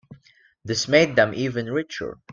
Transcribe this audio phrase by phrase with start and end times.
[0.65, 2.17] This made them even richer.